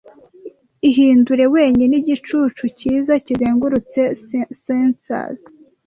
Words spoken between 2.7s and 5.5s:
cyiza kizengurutse censers